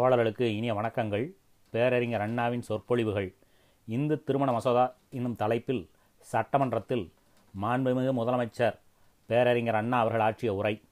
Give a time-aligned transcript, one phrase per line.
[0.00, 1.24] தோழர்களுக்கு இனிய வணக்கங்கள்.
[1.70, 3.34] பேரறிஞர் அண்ணாவின் சொற்பொழிவுகள்.
[3.86, 7.12] இந்து திருமண மசோதா என்னும் தலைப்பில் சட்டமன்றத்தில்
[7.62, 8.76] மாண்புமிகு முதலமைச்சர்
[9.26, 10.82] பேரறிஞர் அண்ணா அவர்கள் ஆற்றிய உரை.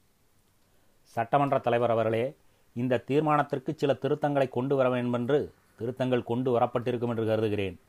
[1.02, 2.36] சட்டமன்ற தலைவர் அவர்களே
[2.72, 7.80] இந்த தீர்மானத்திற்கு சில திருத்தங்களை கொண்டு வர வேண்டும் என்று திருத்தங்கள் கொண்டு வரப்பட்டிருக்கும் என்று கருதுகிறேன்.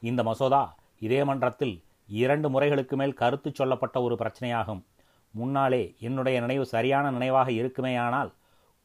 [0.00, 4.82] இந்த மசோதா இதே மன்றத்தில் இரண்டு முறைகளுக்கு மேல் கருத்து சொல்லப்பட்ட ஒரு பிரச்சனையாகும்.
[5.30, 8.32] முன்னாலே என்னுடைய நினைவு சரியான நினைவாக இருக்குமேயானால்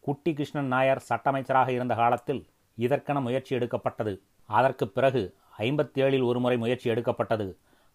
[0.05, 2.41] குட்டி கிருஷ்ணன் நாயர் சட்டமைச்சராக இருந்த காலத்தில்
[2.77, 4.13] இதற்கென முயற்சி எடுக்கப்பட்டது.
[4.49, 5.21] அதற்கு பிறகு
[5.65, 7.47] ஐம்பத்தி ஏழில் ஒரு முறை முயற்சி எடுக்கப்பட்டது.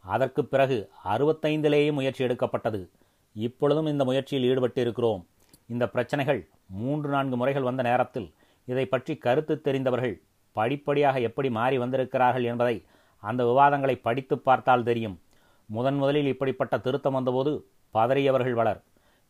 [0.04, 0.76] அதற்கு பிறகு
[1.12, 2.80] அறுபத்தைந்திலேயே முயற்சி எடுக்கப்பட்டது.
[3.36, 5.22] இப்பொழுதும் இந்த முயற்சியில் ஈடுபட்டு இருக்கிறோம்
[5.74, 6.40] இந்த பிரச்சனைகள்
[6.80, 8.28] மூன்று நான்கு முறைகள் வந்த நேரத்தில்
[8.72, 10.14] இதை பற்றி கருத்து தெரிந்தவர்கள்
[10.56, 12.76] படிப்படியாக எப்படி மாறி வந்திருக்கிறார்கள் என்பதை
[13.22, 15.16] அந்த விவாதங்களை படித்து பார்த்தால் தெரியும்.
[15.68, 17.52] முதன் முதலில் இப்படிப்பட்ட திருத்தம் வந்தபோது
[17.94, 18.80] பதறியவர்கள் வளர்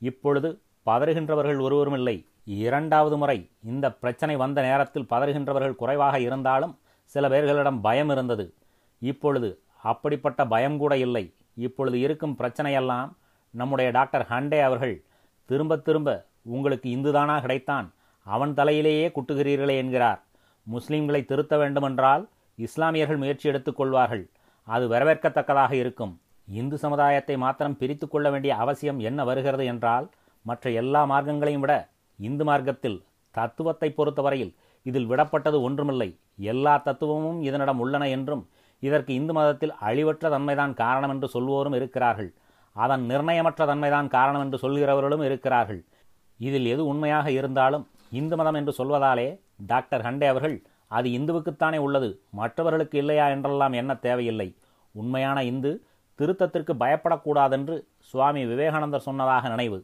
[0.02, 0.48] இப்பொழுது
[0.86, 2.16] பதறுகின்றவர்கள் ஒருவரும் இல்லை.
[2.46, 8.54] இரண்டாவது முறை இந்த பிரச்சனை வந்த நேரத்தில் பதறுகின்றவர்கள் குறைவாக இருந்தாலும் சில பேர்களிடம் பயம் இருந்தது.
[8.98, 9.48] இப்பொழுது
[9.82, 11.34] அப்படிப்பட்ட பயம் கூட இல்லை.
[11.54, 13.10] இப்பொழுது இருக்கும் பிரச்சனையெல்லாம்
[13.50, 15.04] நம்முடைய டாக்டர் ஹண்டே அவர்கள்
[15.44, 16.10] திரும்ப திரும்ப
[16.42, 17.86] உங்களுக்கு இந்துதானா கிடைத்தான்
[18.26, 20.20] அவன் தலையிலேயே குட்டுகிறீர்களே என்கிறார்.
[20.66, 24.24] முஸ்லீம்களை திருத்த வேண்டுமென்றால் இஸ்லாமியர்கள் முயற்சி எடுத்துக்கொள்வார்கள்
[24.68, 26.20] அது வரவேற்கத்தக்கதாக இருக்கும்.
[26.48, 30.06] இந்து சமுதாயத்தை மாத்திரம் பிரித்து கொள்ள வேண்டிய அவசியம் என்ன வருகிறது என்றால்
[30.42, 31.74] மற்ற எல்லா மார்க்கங்களையும் விட
[32.18, 32.98] இந்து மார்க்கத்தில்
[33.34, 34.52] தத்துவத்தை பொறுத்தவரையில்
[34.86, 36.08] இதில் விடப்பட்டது ஒன்றுமில்லை.
[36.52, 38.42] எல்லா தத்துவமும் இதனிடம் உள்ளன என்றும்
[38.82, 42.30] இதற்கு இந்து மதத்தில் அழிவற்ற தன்மைதான் காரணம் என்று சொல்வோரும் இருக்கிறார்கள்.
[42.76, 45.80] அதன் நிர்ணயமற்ற தன்மைதான் காரணம் என்று சொல்கிறவர்களும் இருக்கிறார்கள்.
[46.40, 47.84] இதில் எது உண்மையாக இருந்தாலும்
[48.18, 49.28] இந்து மதம் என்று சொல்வதாலே
[49.66, 50.56] டாக்டர் ஹண்டே அவர்கள்
[50.90, 54.48] அது இந்துவுக்குத்தானே உள்ளது மற்றவர்களுக்கு இல்லையா என்றெல்லாம் என்ன தேவையில்லை.
[54.94, 55.70] உண்மையான இந்து
[56.18, 57.76] திருத்தத்திற்கு பயப்படக்கூடாதென்று
[58.10, 59.78] சுவாமி விவேகானந்தர் சொன்னதாக நினைவு.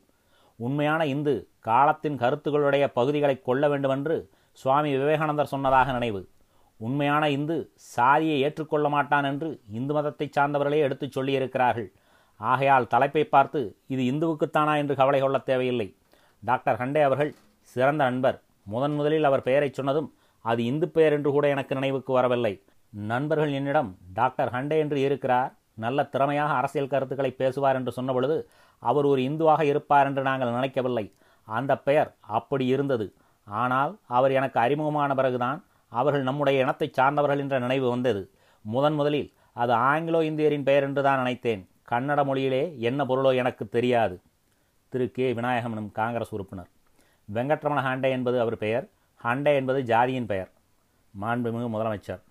[0.57, 6.29] உண்மையான இந்து காலத்தின் கருத்துக்களுடைய பகுதிகளை கொள்ள வேண்டுமென்று சுவாமி விவேகானந்தர் சொன்னதாக நினைவு.
[6.77, 11.93] உண்மையான இந்து சாதியை ஏற்றுக்கொள்ள மாட்டான் என்று இந்து மதத்தை சார்ந்தவர்களே எடுத்துச் சொல்லியிருக்கிறார்கள்.
[12.37, 15.97] ஆகையால் தலைப்பை பார்த்து இது இந்துவுக்குத்தானா என்று கவலை கொள்ள தேவையில்லை.
[16.41, 21.49] டாக்டர் ஹண்டே அவர்கள் சிறந்த நண்பர் முதன் முதலில் அவர் பெயரை சொன்னதும் அது இந்து பெயர் என்று கூட
[21.49, 22.63] எனக்கு நினைவுக்கு வரவில்லை.
[22.91, 25.55] நண்பர்கள் என்னிடம் டாக்டர் ஹண்டே என்று இருக்கிறார்.
[25.75, 28.37] நல்ல திறமையாக அரசியல் கருத்துக்களை பேசுவார் என்று சொன்னபொழுது
[28.79, 31.13] அவர் ஒரு இந்துவாக இருப்பார் என்று நாங்கள் நினைக்கவில்லை.
[31.49, 33.15] அந்த பெயர் அப்படி இருந்தது.
[33.45, 38.31] ஆனால் அவர் எனக்கு அறிமுகமான பிறகுதான் அவர்கள் நம்முடைய இனத்தை சார்ந்தவர்கள் என்ற நினைவு வந்தது.
[38.65, 41.69] முதன் முதலில் அது ஆங்கிலோ இந்தியரின் பெயர் என்று தான் நினைத்தேன்.
[41.91, 44.21] கன்னட மொழியிலே என்ன பொருளோ எனக்கு தெரியாது.
[44.89, 45.33] திரு கே.
[45.33, 46.71] விநாயகம் எனும் காங்கிரஸ் உறுப்பினர்.
[47.35, 48.89] வெங்கட்ரமண ஹாண்டே என்பது அவர் பெயர்.
[49.25, 50.51] ஹண்டே என்பது ஜாதியின் பெயர்.
[51.21, 52.23] மாண்புமிகு முதலமைச்சர்.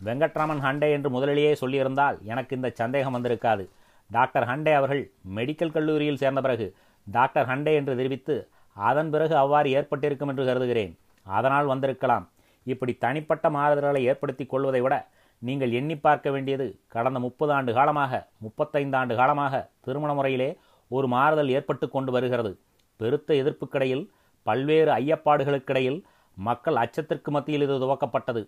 [0.00, 3.64] வெங்கட்ராமன் ஹண்டே என்று முதலிலேயே சொல்லியிருந்தால் எனக்கு இந்த சந்தேகம் வந்திருக்காது.
[4.10, 5.02] டாக்டர் ஹண்டே அவர்கள்
[5.36, 6.66] மெடிக்கல் கல்லூரியில் சேர்ந்த பிறகு
[7.06, 8.34] டாக்டர் ஹண்டே என்று தெரிவித்து
[8.76, 10.92] அதன் பிறகு அவ்வாறு ஏற்பட்டிருக்கும் என்று கருதுகிறேன்.
[11.26, 12.24] அதனால் வந்திருக்கலாம்.
[12.66, 14.94] இப்படி தனிப்பட்ட மாறுதல்களை ஏற்படுத்திக் கொள்வதை விட
[15.42, 18.12] நீங்கள் எண்ணி பார்க்க வேண்டியது கடந்த முப்பது ஆண்டு காலமாக
[18.44, 19.54] முப்பத்தைந்து ஆண்டு காலமாக
[19.86, 20.50] திருமண முறையிலே
[20.90, 22.52] ஒரு மாறுதல் ஏற்பட்டு கொண்டு வருகிறது.
[23.00, 24.04] பெருத்த எதிர்ப்புக்கிடையில்
[24.46, 25.98] பல்வேறு ஐயப்பாடுகளுக்கிடையில்
[26.36, 28.42] மக்கள் அச்சத்திற்கு மத்தியில் இது துவக்கப்பட்டது.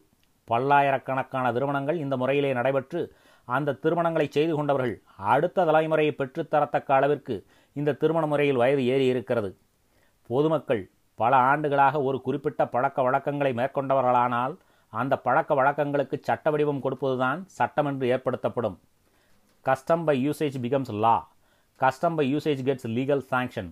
[0.51, 3.01] பல்லாயிரக்கணக்கான திருமணங்கள் இந்த முறையிலே நடைபெற்று
[3.49, 4.95] அந்த திருமணங்களை செய்து கொண்டவர்கள்
[5.33, 7.35] அடுத்த தலைமுறையை பெற்றுத்தரத்தக்க அளவிற்கு
[7.77, 9.51] இந்த திருமண முறையில் வயது ஏறி இருக்கிறது.
[10.31, 10.83] பொதுமக்கள்
[11.15, 14.55] பல ஆண்டுகளாக ஒரு குறிப்பிட்ட பழக்க வழக்கங்களை மேற்கொண்டவர்களானால்
[14.93, 18.77] அந்த பழக்க வழக்கங்களுக்கு சட்ட வடிவம் கொடுப்பதுதான் சட்டம் என்று ஏற்படுத்தப்படும்.
[19.67, 21.17] Custom by usage becomes law
[21.81, 23.71] custom by usage gets legal sanction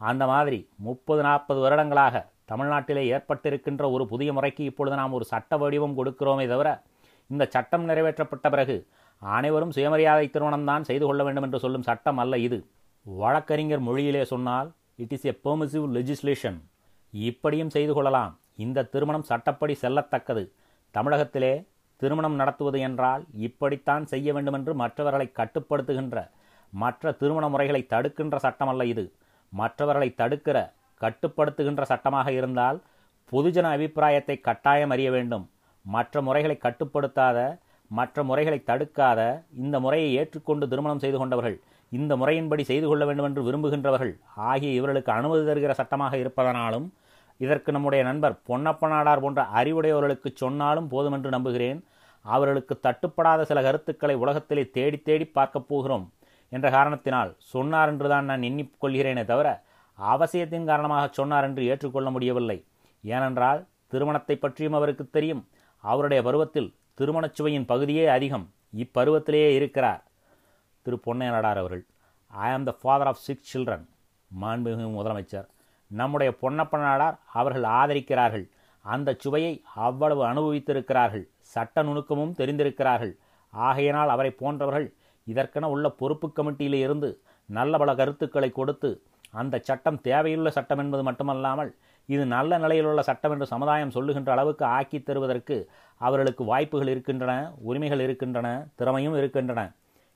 [0.00, 2.16] அந்த மாதிரி முப்பது நாற்பது வருடங்களாக
[2.48, 6.82] தமிழ்நாட்டிலே ஏற்பட்டிருக்கின்ற ஒரு புதிய முறைக்கு இப்பொழுது நாம் ஒரு சட்ட வடிவம் கொடுக்கிறோமே தவிர
[7.26, 8.86] இந்த சட்டம் நிறைவேற்றப்பட்ட பிறகு
[9.22, 12.58] அனைவரும் சுயமரியாதை திருமணம்தான் செய்து கொள்ள வேண்டும் என்று சொல்லும் சட்டம் அல்ல இது.
[13.06, 16.58] வழக்கறிஞர் மொழியிலே சொன்னால் it is a permissive legislation
[17.12, 18.38] இப்படியும் செய்து கொள்ளலாம்.
[18.56, 20.44] இந்த திருமணம் சட்டப்படி செல்லத்தக்கது.
[20.90, 21.64] தமிழகத்திலே
[21.96, 26.28] திருமணம் நடத்துவது என்றால் இப்படித்தான் செய்ய வேண்டுமென்று மற்றவர்களை கட்டுப்படுத்துகின்ற
[26.72, 29.04] மற்ற திருமண முறைகளை தடுக்கின்ற சட்டம் அல்ல இது.
[29.52, 30.58] மற்றவர்களை தடுக்கிற
[31.00, 32.82] கட்டுப்படுத்துகின்ற சட்டமாக இருந்தால்
[33.32, 35.48] பொதுஜன அபிப்பிராயத்தை கட்டாயம் அறிய வேண்டும்.
[35.84, 37.58] மற்ற முறைகளை கட்டுப்படுத்தாத
[37.88, 43.42] மற்ற முறைகளை தடுக்காத இந்த முறையை ஏற்றுக்கொண்டு திருமணம் செய்து கொண்டவர்கள் இந்த முறையின்படி செய்து கொள்ள வேண்டும் என்று
[43.42, 46.86] விரும்புகின்றவர்கள் ஆகிய இவர்களுக்கு அனுமதி தருகிற சட்டமாக இருப்பதனாலும்
[47.38, 51.84] இதற்கு நம்முடைய நண்பர் பொன்னப்ப நாடார் போன்ற அறிவுடையவர்களுக்கு சொன்னாலும் போதுமென்று நம்புகிறேன்.
[52.24, 56.12] அவர்களுக்கு தட்டுப்படாத சில கருத்துக்களை உலகத்திலே தேடி தேடி பார்க்கப் போகிறோம்.
[56.48, 59.48] என்ற காரணத்தினால் சொன்னார் என்றுதான் நான் எண்ணிக்கொள்கிறேனே தவிர
[59.98, 62.64] அவசியத்தின் காரணமாக சொன்னார் என்று ஏற்றுக்கொள்ள முடியவில்லை.
[63.02, 65.48] ஏனென்றால் திருமணத்தை பற்றியும் அவருக்கு தெரியும்.
[65.76, 68.50] அவருடைய பருவத்தில் திருமணச் சுவையின் பகுதியே அதிகம்.
[68.76, 70.04] இப்பருவத்திலேயே இருக்கிறார்.
[70.82, 71.00] திரு.
[71.06, 71.86] பொன்னையனடார் அவர்கள்
[72.26, 73.88] I am the father of six children
[74.40, 75.46] மாண்புமிகு முதலமைச்சர்
[75.86, 78.48] நம்முடைய பொன்னப்ப நாடார் அவர்கள் ஆதரிக்கிறார்கள்.
[78.80, 81.28] அந்த சுவையை அவ்வளவு அனுபவித்திருக்கிறார்கள்.
[81.38, 83.16] சட்ட நுணுக்கமும் தெரிந்திருக்கிறார்கள்.
[83.50, 84.92] ஆகையினால் அவரை போன்றவர்கள்
[85.26, 91.74] இதற்கென உள்ள பொறுப்பு கமிட்டியில் இருந்து நல்ல பல கருத்துக்களை கொடுத்து அந்த சட்டம் தேவையுள்ள சட்டம் என்பது மட்டுமல்லாமல்
[92.08, 95.56] இது நல்ல நிலையில் உள்ள சட்டம் என்று சமுதாயம் சொல்லுகின்ற அளவுக்கு ஆக்கி தருவதற்கு
[95.96, 97.32] அவர்களுக்கு வாய்ப்புகள் இருக்கின்றன
[97.68, 99.72] உரிமைகள் இருக்கின்றன திறமையும் இருக்கின்றன.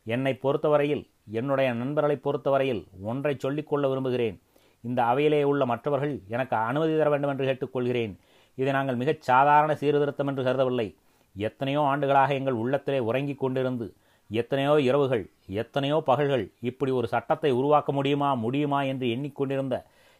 [0.06, 4.40] என்னை பொறுத்தவரையில் என்னுடைய நண்பர்களை பொறுத்தவரையில் ஒன்றை சொல்லிக்கொள்ள விரும்புகிறேன்.
[4.80, 8.12] இந்த அவையிலே உள்ள மற்றவர்கள் எனக்கு அனுமதி தர வேண்டும் என்று கேட்டுக்கொள்கிறேன்.
[8.54, 10.94] இதை நாங்கள் மிகச் சாதாரண சீர்திருத்தம் என்று கருதவில்லை.
[11.36, 13.92] எத்தனையோ ஆண்டுகளாக எங்கள் உள்ளத்திலே உறங்கிக் கொண்டிருந்து
[14.30, 19.76] எத்தனையோ இரவுகள் எத்தனையோ பகல்கள் இப்படி ஒரு சட்டத்தை உருவாக்க முடியுமா முடியுமா என்று எண்ணிக்கொண்டிருந்த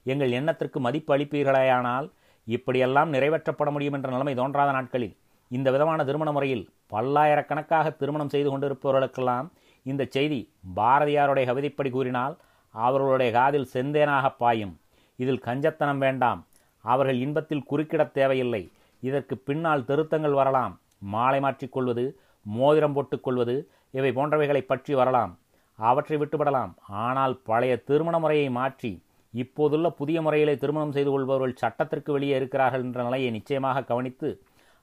[0.07, 2.07] எங்கள் எண்ணத்திற்கு மதிப்பு அளிப்பீர்களேயானால்
[2.47, 5.17] இப்படியெல்லாம் நிறைவேற்றப்பட முடியும் என்ற நிலைமை தோன்றாத நாட்களில்
[5.49, 9.47] இந்த விதமான திருமண முறையில் பல்லாயிரக்கணக்காக திருமணம் செய்து கொண்டிருப்பவர்களுக்கெல்லாம்
[9.87, 10.41] இந்த செய்தி
[10.77, 12.35] பாரதியாருடைய கவிதைப்படி கூறினால்
[12.75, 14.75] அவர்களுடைய காதில் செந்தேனாக பாயும்.
[15.19, 16.41] இதில் கஞ்சத்தனம் வேண்டாம்.
[16.85, 18.63] அவர்கள் இன்பத்தில் குறுக்கிடத் தேவையில்லை.
[19.03, 20.75] இதற்கு பின்னால் திருத்தங்கள் வரலாம்.
[20.99, 22.05] மாலை மாற்றிக்கொள்வது
[22.47, 23.55] மோதிரம் போட்டுக்கொள்வது
[23.99, 25.33] இவை போன்றவைகளை பற்றி வரலாம்.
[25.79, 26.73] அவற்றை விட்டுவிடலாம்.
[27.05, 28.93] ஆனால் பழைய திருமண முறையை மாற்றி
[29.35, 34.29] இப்போதுள்ள புதிய முறையிலே திருமணம் செய்து கொள்பவர்கள் சட்டத்திற்கு வெளியே இருக்கிறார்கள் என்ற நிலையை நிச்சயமாக கவனித்து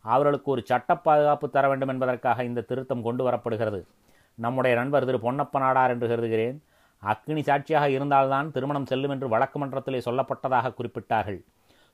[0.05, 3.79] அவர்களுக்கு ஒரு சட்ட பாதுகாப்பு தர வேண்டும் என்பதற்காக இந்த திருத்தம் கொண்டு வரப்படுகிறது.
[4.37, 6.57] நம்முடைய நண்பர் திரு பொன்னப்ப நாடார் என்று கருதுகிறேன்.
[7.03, 11.39] அக்னி சாட்சியாக இருந்தால்தான் திருமணம் செல்லும் என்று வழக்கு மன்றத்திலே சொல்லப்பட்டதாக குறிப்பிட்டார்கள்.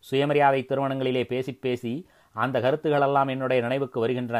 [0.06, 1.94] சுயமரியாதை திருமணங்களிலே பேசி பேசி
[2.36, 4.40] அந்த கருத்துகளெல்லாம் என்னுடைய நினைவுக்கு வருகின்றன.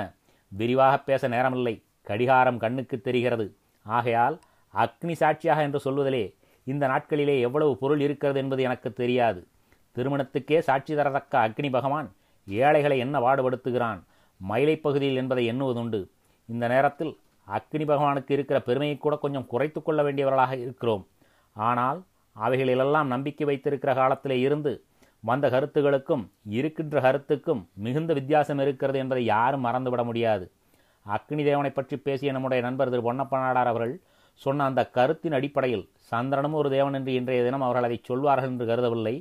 [0.58, 1.76] விரிவாக பேச நேரமில்லை.
[2.10, 3.46] கடிகாரம் கண்ணுக்கு தெரிகிறது.
[3.86, 4.36] ஆகையால்
[4.74, 6.24] அக்னி சாட்சியாக என்று சொல்வதிலே
[6.68, 9.42] இந்த நாட்களிலே எவ்வளவு பொருள் இருக்கிறது என்பது எனக்கு தெரியாது.
[9.96, 12.08] திருமணத்துக்கே சாட்சி தரத்தக்க அக்னி பகவான்
[12.48, 14.00] ஏழைகளை என்ன பாடுபடுத்துகிறான்?
[14.42, 16.00] மயிலை பகுதியில் என்பதை எண்ணுவதுண்டு.
[16.46, 17.14] இந்த நேரத்தில்
[17.48, 21.04] அக்னி பகவானுக்கு இருக்கிற பெருமையை கூட கொஞ்சம் குறைத்து கொள்ள வேண்டியவர்களாக இருக்கிறோம்.
[21.56, 22.00] ஆனால்
[22.36, 24.72] அவைகளிலெல்லாம் நம்பிக்கை வைத்திருக்கிற காலத்திலே இருந்து
[25.24, 26.24] வந்த கருத்துகளுக்கும்
[26.58, 30.46] இருக்கின்ற கருத்துக்கும் மிகுந்த வித்தியாசம் இருக்கிறது என்பதை யாரும் மறந்துவிட முடியாது.
[31.06, 33.94] அக்னி தேவனை பற்றி பேசிய நம்முடைய நண்பர் திரு பொன்னப்பநாடார் அவர்கள்
[34.42, 39.16] சொன்ன அந்த கருத்தின் அடிப்படையில் சந்திரனும் ஒரு தேவன் என்று இன்றைய தினம் அவர்கள் அதை சொல்வார்கள் என்று கருதவில்லை.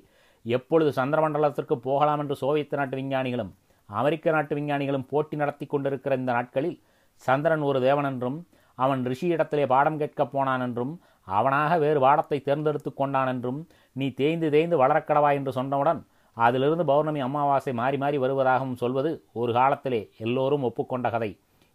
[0.44, 3.52] எப்பொழுது சந்திரமண்டலத்திற்கு போகலாம் என்று சோவியத் நாட்டு விஞ்ஞானிகளும்
[3.88, 6.78] அமெரிக்க நாட்டு விஞ்ஞானிகளும் போட்டி நடத்தி கொண்டிருக்கிற இந்த நாட்களில்
[7.22, 8.38] சந்திரன் ஒரு தேவன் என்றும்
[8.78, 10.92] அவன் ரிஷியிடத்திலே பாடம் கேட்கப் போனான் என்றும்
[11.38, 13.60] அவனாக வேறு பாடத்தை தேர்ந்தெடுத்து கொண்டான் என்றும்
[13.96, 16.00] நீ தேய்ந்து தேய்ந்து வளரக்கடவா என்று சொன்னவுடன்
[16.36, 21.30] அதிலிருந்து பௌர்ணமி அமாவாசை மாறி மாறி வருவதாகவும் சொல்வது ஒரு காலத்திலே எல்லோரும் ஒப்புக்கொண்ட கதை.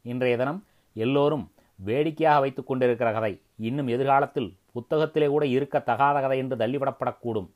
[0.06, 0.60] இன்றைய தினம்
[0.96, 1.46] எல்லோரும்
[1.80, 3.34] வேடிக்கையாக வைத்து கொண்டிருக்கிற கதை.
[3.68, 7.50] இன்னும் எதிர்காலத்தில் புத்தகத்திலே கூட இருக்க தகாத கதை என்று தள்ளிவிடப்படக்கூடும்.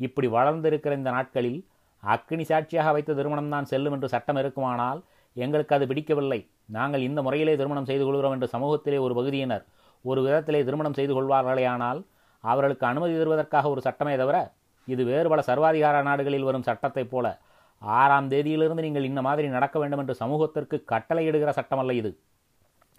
[0.00, 1.60] இப்படி வளர்ந்திருக்கிற இந்த நாட்களில்
[2.02, 5.00] அக்னி சாட்சியாக வைத்த திருமணம்தான் செல்லும் என்று சட்டம் இருக்குமானால்
[5.36, 6.40] எங்களுக்கு அது பிடிக்கவில்லை.
[6.76, 9.64] நாங்கள் இந்த முறையிலே திருமணம் செய்து கொள்கிறோம் என்று சமூகத்திலே ஒரு பகுதியினர்
[10.02, 12.04] ஒரு விதத்திலே திருமணம் செய்து கொள்வார்களேயானால்
[12.40, 14.52] அவர்களுக்கு அனுமதி தருவதற்காக ஒரு சட்டமே தவிர
[14.86, 17.38] இது வேறு பல சர்வாதிகார நாடுகளில் வரும் சட்டத்தைப் போல
[17.78, 22.18] ஆறாம் தேதியிலிருந்து நீங்கள் இந்த மாதிரி நடக்க வேண்டும் என்று சமூகத்திற்கு கட்டளையிடுகிற சட்டமல்ல இது.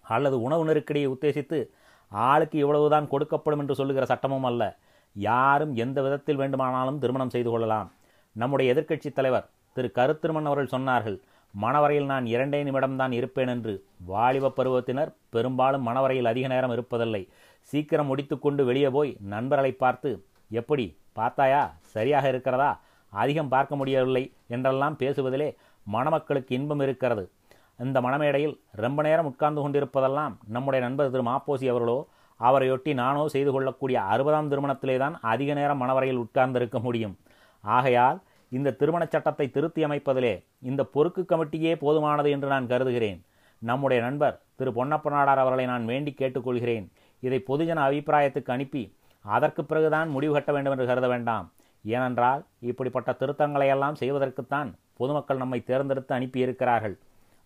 [0.01, 1.69] அல்லது உணவு நெருக்கடியை உத்தேசித்து
[2.07, 4.77] ஆளுக்கு இவ்வளவுதான் கொடுக்கப்படும் என்று சொல்லுகிற சட்டமும் அல்ல.
[5.13, 7.91] யாரும் எந்த விதத்தில் வேண்டுமானாலும் திருமணம் செய்து கொள்ளலாம்.
[8.31, 11.19] நம்முடைய எதிர்க்கட்சித் தலைவர் திரு கருத்திருமன் அவர்கள் சொன்னார்கள்
[11.53, 13.73] மணவரையில் நான் இரண்டே நிமிடம்தான் இருப்பேன் என்று
[14.11, 17.21] வாலிப பருவத்தினர் பெரும்பாலும் மணவரையில் அதிக நேரம் இருப்பதில்லை.
[17.71, 20.11] சீக்கிரம் முடித்துக்கொண்டு வெளியே போய் நண்பர்களை பார்த்து
[20.59, 20.85] எப்படி
[21.19, 21.63] பார்த்தாயா?
[21.95, 22.69] சரியாக இருக்கிறதா?
[23.13, 24.23] அதிகம் பார்க்க முடியவில்லை
[24.55, 25.49] என்றெல்லாம் பேசுவதிலே
[25.95, 27.23] மணமக்களுக்கு இன்பம் இருக்கிறது.
[27.85, 31.99] இந்த மணமேடையில் ரொம்ப நேரம் உட்கார்ந்து கொண்டிருப்பதெல்லாம் நம்முடைய நண்பர் திரு மாப்போசி அவர்களோ
[32.39, 37.15] அவரையொட்டி நானோ செய்து கொள்ளக்கூடிய அறுபதாம் திருமணத்திலே தான் அதிக நேரம் மணவரையில் உட்கார்ந்திருக்க முடியும்.
[37.63, 38.17] ஆகையால்
[38.57, 40.33] இந்த திருமணச் சட்டத்தை திருத்தி அமைப்பதிலே
[40.69, 43.19] இந்த பொறுக்கு கமிட்டியே போதுமானது என்று நான் கருதுகிறேன்.
[43.61, 46.85] நம்முடைய நண்பர் திரு பொன்னப்ப நாடார் அவர்களை நான் வேண்டி கேட்டுக்கொள்கிறேன்.
[47.23, 48.83] இதை பொதுஜன அபிப்பிராயத்துக்கு அனுப்பி
[49.25, 51.47] அதற்கு பிறகுதான் முடிவு கட்ட வேண்டும் என்று கருத வேண்டாம்.
[51.85, 56.95] ஏனென்றால் இப்படிப்பட்ட திருத்தங்களையெல்லாம் செய்வதற்குத்தான் பொதுமக்கள் நம்மை தேர்ந்தெடுத்து அனுப்பியிருக்கிறார்கள்.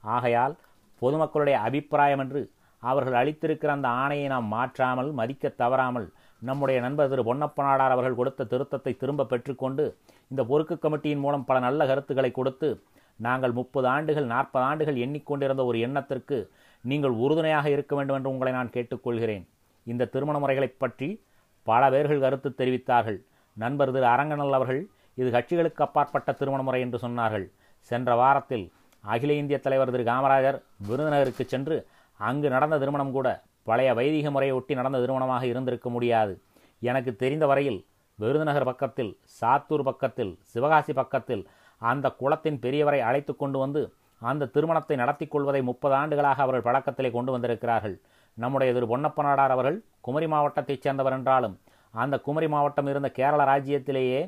[0.03, 0.53] ஆகையால்
[1.01, 2.41] பொதுமக்களுடைய அபிப்பிராயம் என்று
[2.83, 6.07] அவர்கள் அளித்திருக்கிற அந்த ஆணையை நாம் மாற்றாமல் மதிக்க தவறாமல்
[6.43, 9.97] நம்முடைய நண்பர் திரு பொன்னப்பநாடார் அவர்கள் கொடுத்த திருத்தத்தை திரும்ப பெற்றுக்கொண்டு
[10.27, 12.81] இந்த பொறுக்கு கமிட்டியின் மூலம் பல நல்ல கருத்துக்களை கொடுத்து
[13.15, 18.69] நாங்கள் முப்பது ஆண்டுகள் நாற்பது ஆண்டுகள் எண்ணிக்கொண்டிருந்த ஒரு எண்ணத்திற்கு நீங்கள் உறுதுணையாக இருக்க வேண்டும் என்று உங்களை நான்
[18.69, 19.47] கேட்டுக்கொள்கிறேன்.
[19.83, 21.23] இந்த திருமண முறைகளைப் பற்றி
[21.63, 23.23] பல பேர்கள் கருத்து தெரிவித்தார்கள்.
[23.53, 27.51] நண்பர் திரு அரங்கனல் அவர்கள் இது கட்சிகளுக்கு அப்பாற்பட்ட திருமண முறை என்று சொன்னார்கள்.
[27.79, 34.31] சென்ற வாரத்தில் அகில இந்திய தலைவர் திரு காமராஜர் விருதுநகருக்கு சென்று அங்கு நடந்த திருமணம் கூட பழைய வைதிக
[34.31, 36.33] முறையை ஒட்டி நடந்த திருமணமாக இருந்திருக்க முடியாது.
[36.81, 37.79] எனக்கு தெரிந்த வரையில்
[38.19, 41.43] விருதுநகர் பக்கத்தில் சாத்தூர் பக்கத்தில் சிவகாசி பக்கத்தில்
[41.81, 43.81] அந்த குளத்தின் பெரியவரை அழைத்து கொண்டு வந்து
[44.21, 47.95] அந்த திருமணத்தை நடத்தி கொள்வதை முப்பது ஆண்டுகளாக அவர்கள் பழக்கத்திலே கொண்டு வந்திருக்கிறார்கள்.
[48.37, 51.55] நம்முடைய திரு பொன்னப்ப நாடார் அவர்கள் குமரி மாவட்டத்தைச் சேர்ந்தவர் என்றாலும்
[51.93, 54.21] அந்த குமரி மாவட்டம் இருந்த கேரள ராஜ்யத்திலேயே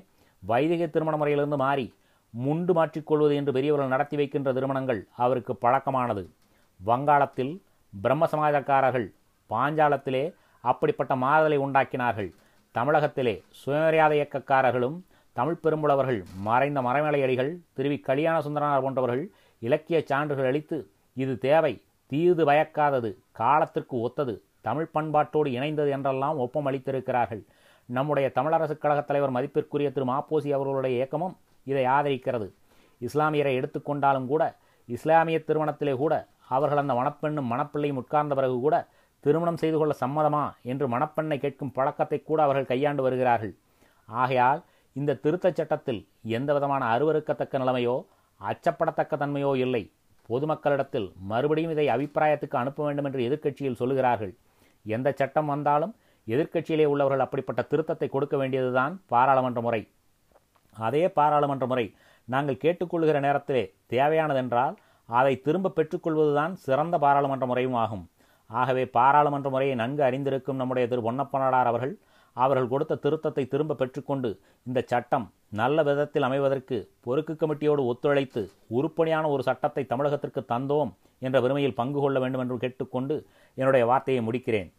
[0.43, 1.85] வைதிக திருமண முறையிலிருந்து மாறி
[2.33, 6.23] முண்டு மாற்றிக்கொள்வது என்று பெரியவர்கள் நடத்தி வைக்கின்ற திருமணங்கள் அவருக்கு பழக்கமானது.
[6.79, 7.53] வங்காளத்தில்
[7.93, 9.07] பிரம்ம சமாஜக்காரர்கள்
[9.49, 12.33] பாஞ்சாலத்திலே அப்படிப்பட்ட மாறுதலை உண்டாக்கினார்கள்.
[12.71, 15.01] தமிழகத்திலே சுயமரியாதை இயக்கக்காரர்களும்
[15.33, 23.15] தமிழ் பெரும்புலவர்கள் மறைந்த மரமலையடிகள் திருவி கல்யாண சுந்தரனார் போன்றவர்கள் இலக்கிய சான்றுகள் அளித்து இது தேவை தீது பயக்காதது
[23.31, 27.45] காலத்திற்கு ஒத்தது தமிழ் பண்பாட்டோடு இணைந்தது என்றெல்லாம் ஒப்பம் அளித்திருக்கிறார்கள்.
[27.85, 30.05] நம்முடைய தமிழரசுக் கழகத் தலைவர் மதிப்பிற்குரிய திரு.
[30.05, 32.51] மாப்போசி அவர்களுடைய இயக்கமும் இதை ஆதரிக்கிறது.
[33.01, 38.87] இஸ்லாமியரை எடுத்துக்கொண்டாலும் கூட இஸ்லாமிய திருமணத்திலே கூட அவர்கள் அந்த மணப்பெண்ணும் மணப்பிள்ளையும் உட்கார்ந்த பிறகு கூட
[39.25, 43.53] திருமணம் செய்து கொள்ள சம்மதமா என்று மணப்பெண்ணை கேட்கும் பழக்கத்தை கூட அவர்கள் கையாண்டு வருகிறார்கள்.
[44.09, 44.61] ஆகையால்
[44.95, 46.01] இந்த திருத்தச் சட்டத்தில்
[46.37, 47.95] எந்த விதமான அருவறுக்கத்தக்க நிலைமையோ
[48.41, 49.83] அச்சப்படத்தக்க தன்மையோ இல்லை.
[50.29, 54.33] பொதுமக்களிடத்தில் மறுபடியும் இதை அபிப்பிராயத்துக்கு அனுப்ப வேண்டும் என்று எதிர்க்கட்சியில் சொல்லுகிறார்கள்.
[54.85, 55.93] எந்த சட்டம் வந்தாலும்
[56.27, 59.81] எதிர்க்கட்சியிலே உள்ளவர்கள் அப்படிப்பட்ட திருத்தத்தை கொடுக்க வேண்டியதுதான் பாராளுமன்ற முறை.
[60.75, 61.85] அதே பாராளுமன்ற முறை
[62.27, 63.63] நாங்கள் கேட்டுக்கொள்கிற நேரத்திலே
[63.93, 64.75] தேவையானதென்றால்
[65.09, 68.05] அதை திரும்ப பெற்றுக்கொள்வதுதான் சிறந்த பாராளுமன்ற முறையும் ஆகும்.
[68.47, 71.93] ஆகவே பாராளுமன்ற முறையை நன்கு அறிந்திருக்கும் நம்முடைய திரு பொன்னப்பனாடார் அவர்கள்
[72.33, 74.29] அவர்கள் கொடுத்த திருத்தத்தை திரும்ப பெற்றுக்கொண்டு
[74.67, 81.77] இந்த சட்டம் நல்ல விதத்தில் அமைவதற்கு பொறுக்கு கமிட்டியோடு ஒத்துழைத்து உருப்படியான ஒரு சட்டத்தை தமிழகத்திற்கு தந்தோம் என்ற பெருமையில்
[81.79, 83.15] பங்கு கொள்ள வேண்டும் என்று கேட்டுக்கொண்டு
[83.55, 84.69] என்னுடைய வார்த்தையை முடிக்கிறேன்.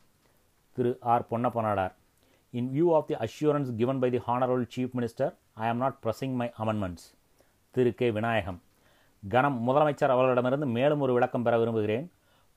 [0.73, 1.95] Thiru R Ponnappanadar
[2.51, 6.35] in view of the assurance given by the honourable chief minister I am not pressing
[6.35, 7.07] my amendments.
[7.71, 8.11] Thiru K.
[8.11, 8.61] Vinayagam
[9.23, 12.11] கனம் முதலமைச்சர் அவர்களிடமிருந்து மேலும் ஒரு விளக்கம் பெற விரும்புகிறேன்.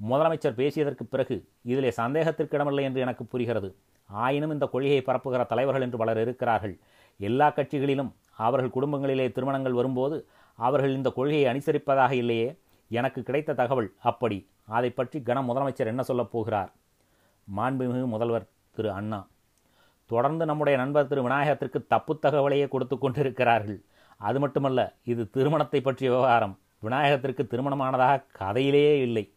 [0.08, 3.76] முதலமைச்சர் பேசியதற்கு பிறகு இதிலே சந்தேகத்திற்கிடமில்லை என்று எனக்கு புரிகிறது.
[4.10, 6.80] ஆயினும் இந்த கொள்கையை பரப்புகிற தலைவர்கள் என்று பலர் இருக்கிறார்கள்.
[7.18, 12.56] எல்லா கட்சிகளிலும் அவர்கள் குடும்பங்களிலே திருமணங்கள் வரும்போது அவர்கள் இந்த கொள்கையை அனுசரிப்பதாக இல்லையே?
[12.90, 14.48] எனக்கு கிடைத்த தகவல் அப்படி.
[14.66, 16.72] அதை பற்றி கன முதலமைச்சர் என்ன சொல்லப் போகிறார்?
[17.58, 19.28] மாண்புமிகு முதல்வர் திரு அண்ணா
[20.06, 23.82] தொடர்ந்து நம்முடைய நண்பர் திரு விநாயகத்திற்கு தப்பு தகவலையே கொடுத்து கொண்டிருக்கிறார்கள்.
[24.18, 26.60] அது மட்டுமல்ல இது திருமணத்தை பற்றிய விவகாரம்.
[26.80, 29.34] விநாயகத்திற்கு திருமணமானதாக கதையிலேயே இல்லை.